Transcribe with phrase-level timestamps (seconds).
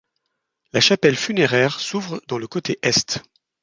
[0.73, 3.19] La chapelle funéraire s'ouvre dans le côté est.